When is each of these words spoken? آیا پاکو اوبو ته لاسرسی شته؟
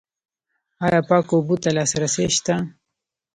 آیا 0.85 1.01
پاکو 1.07 1.33
اوبو 1.37 1.55
ته 1.63 1.69
لاسرسی 1.75 2.25
شته؟ 2.35 2.55